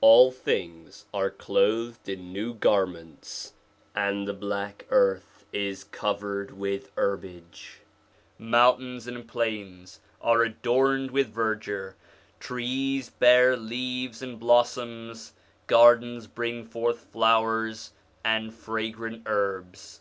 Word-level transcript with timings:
All 0.00 0.30
things 0.32 1.04
are 1.12 1.28
clothed 1.28 2.08
in 2.08 2.32
new 2.32 2.54
garments, 2.54 3.52
and 3.94 4.26
the 4.26 4.32
black 4.32 4.86
earth 4.88 5.44
is 5.52 5.84
covered 5.84 6.52
with 6.52 6.90
herbage; 6.96 7.80
mountains 8.38 9.06
and 9.06 9.28
plains 9.28 10.00
are 10.22 10.40
adorned 10.42 11.10
with 11.10 11.34
verdure, 11.34 11.96
trees 12.40 13.10
bear 13.10 13.58
leaves 13.58 14.22
and 14.22 14.40
blossoms, 14.40 15.34
gardens 15.66 16.28
bring 16.28 16.64
forth 16.64 17.00
flowers 17.12 17.92
and 18.24 18.54
fragrant 18.54 19.24
herbs. 19.26 20.00